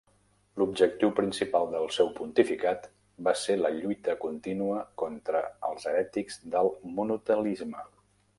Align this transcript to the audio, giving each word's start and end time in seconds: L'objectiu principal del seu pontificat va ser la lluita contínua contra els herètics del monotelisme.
L'objectiu 0.59 1.11
principal 1.17 1.67
del 1.73 1.85
seu 1.97 2.09
pontificat 2.19 2.87
va 3.27 3.35
ser 3.43 3.59
la 3.59 3.71
lluita 3.75 4.17
contínua 4.25 4.81
contra 5.03 5.43
els 5.71 5.87
herètics 5.93 6.43
del 6.57 6.73
monotelisme. 6.99 7.87